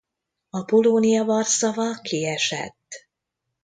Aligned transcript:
A 0.49 0.63
Polonia 0.63 1.23
Warszawa 1.23 1.99
kiesett. 2.01 3.07